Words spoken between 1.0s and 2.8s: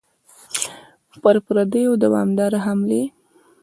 پر پردیو دوامدارې